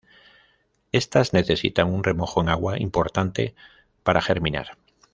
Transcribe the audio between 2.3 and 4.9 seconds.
en agua importante para germinar.